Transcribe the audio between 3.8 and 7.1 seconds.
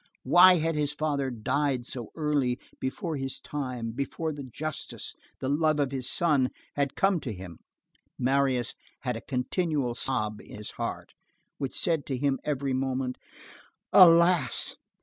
before the justice, the love of his son had